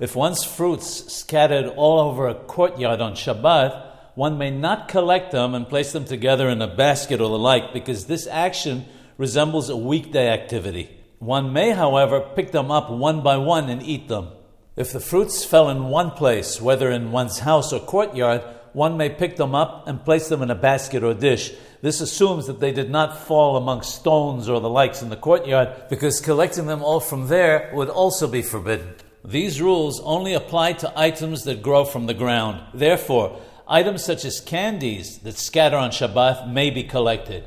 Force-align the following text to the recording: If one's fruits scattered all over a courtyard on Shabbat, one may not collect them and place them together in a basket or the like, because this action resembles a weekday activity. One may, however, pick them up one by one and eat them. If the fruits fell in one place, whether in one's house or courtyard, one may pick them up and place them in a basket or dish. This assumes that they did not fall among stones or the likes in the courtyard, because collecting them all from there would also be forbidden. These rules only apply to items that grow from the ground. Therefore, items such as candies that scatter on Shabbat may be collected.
If 0.00 0.16
one's 0.16 0.42
fruits 0.42 1.12
scattered 1.12 1.66
all 1.66 2.00
over 2.00 2.26
a 2.26 2.34
courtyard 2.34 3.00
on 3.00 3.12
Shabbat, 3.12 3.92
one 4.16 4.38
may 4.38 4.50
not 4.50 4.88
collect 4.88 5.30
them 5.30 5.54
and 5.54 5.68
place 5.68 5.92
them 5.92 6.04
together 6.04 6.48
in 6.48 6.60
a 6.60 6.74
basket 6.74 7.20
or 7.20 7.28
the 7.28 7.38
like, 7.38 7.72
because 7.72 8.06
this 8.06 8.26
action 8.26 8.86
resembles 9.18 9.68
a 9.68 9.76
weekday 9.76 10.28
activity. 10.28 10.90
One 11.20 11.52
may, 11.52 11.70
however, 11.70 12.20
pick 12.20 12.50
them 12.50 12.70
up 12.70 12.90
one 12.90 13.22
by 13.22 13.36
one 13.36 13.70
and 13.70 13.82
eat 13.82 14.08
them. 14.08 14.28
If 14.76 14.92
the 14.92 14.98
fruits 14.98 15.44
fell 15.44 15.68
in 15.68 15.84
one 15.84 16.10
place, 16.10 16.60
whether 16.60 16.90
in 16.90 17.12
one's 17.12 17.38
house 17.38 17.72
or 17.72 17.78
courtyard, 17.78 18.42
one 18.72 18.96
may 18.96 19.08
pick 19.08 19.36
them 19.36 19.54
up 19.54 19.86
and 19.86 20.04
place 20.04 20.28
them 20.28 20.42
in 20.42 20.50
a 20.50 20.56
basket 20.56 21.04
or 21.04 21.14
dish. 21.14 21.52
This 21.80 22.00
assumes 22.00 22.48
that 22.48 22.58
they 22.58 22.72
did 22.72 22.90
not 22.90 23.16
fall 23.16 23.56
among 23.56 23.82
stones 23.82 24.48
or 24.48 24.60
the 24.60 24.68
likes 24.68 25.02
in 25.02 25.10
the 25.10 25.16
courtyard, 25.16 25.88
because 25.88 26.20
collecting 26.20 26.66
them 26.66 26.82
all 26.82 26.98
from 26.98 27.28
there 27.28 27.70
would 27.72 27.88
also 27.88 28.26
be 28.26 28.42
forbidden. 28.42 28.94
These 29.24 29.62
rules 29.62 30.00
only 30.00 30.34
apply 30.34 30.74
to 30.74 30.92
items 30.98 31.44
that 31.44 31.62
grow 31.62 31.86
from 31.86 32.04
the 32.04 32.12
ground. 32.12 32.60
Therefore, 32.74 33.40
items 33.66 34.04
such 34.04 34.22
as 34.26 34.40
candies 34.40 35.18
that 35.20 35.38
scatter 35.38 35.78
on 35.78 35.90
Shabbat 35.90 36.52
may 36.52 36.68
be 36.68 36.82
collected. 36.82 37.44